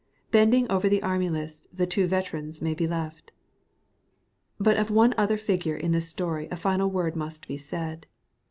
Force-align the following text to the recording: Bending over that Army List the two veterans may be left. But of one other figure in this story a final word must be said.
Bending 0.31 0.67
over 0.71 0.89
that 0.89 1.03
Army 1.03 1.29
List 1.29 1.67
the 1.71 1.85
two 1.85 2.07
veterans 2.07 2.59
may 2.59 2.73
be 2.73 2.87
left. 2.87 3.31
But 4.59 4.75
of 4.77 4.89
one 4.89 5.13
other 5.15 5.37
figure 5.37 5.75
in 5.77 5.91
this 5.91 6.09
story 6.09 6.47
a 6.49 6.55
final 6.55 6.89
word 6.89 7.15
must 7.15 7.47
be 7.47 7.57
said. 7.57 8.07